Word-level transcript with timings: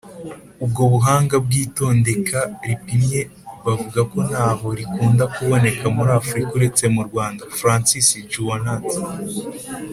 ubwo 0.65 0.81
buhanga 0.93 1.35
bw’itondeke 1.45 2.39
ripimye 2.67 3.19
bavuga 3.65 4.01
ko 4.11 4.17
ntaho 4.29 4.67
rikunda 4.79 5.23
kuboneka 5.35 5.85
muri 5.95 6.11
afurika 6.19 6.51
uretse 6.57 6.83
mu 6.95 7.01
rwanda 7.09 7.41
(francis 7.57 8.07
jouannet) 8.31 8.87